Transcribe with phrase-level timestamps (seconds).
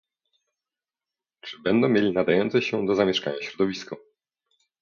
[1.41, 3.97] Czy będą mieli nadające się do zamieszkania środowisko?